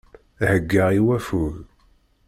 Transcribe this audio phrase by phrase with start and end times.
[0.49, 1.55] Heggaɣ i waffug.